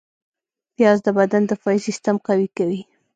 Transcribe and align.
پیاز 0.75 0.97
د 1.03 1.07
بدن 1.17 1.43
دفاعي 1.51 1.79
سیستم 1.87 2.15
قوي 2.27 2.47
کوي 2.57 2.81